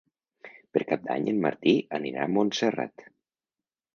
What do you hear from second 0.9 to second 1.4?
Cap d'Any